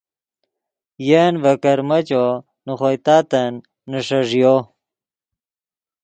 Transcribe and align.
ین 1.09 1.33
ڤے 1.43 1.53
کرمیچو 1.63 2.25
نے 2.65 2.73
خوئے 2.79 2.97
تاتن 3.05 3.51
نیݰݱیو 3.89 4.55